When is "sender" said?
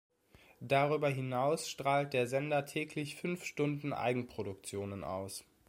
2.25-2.65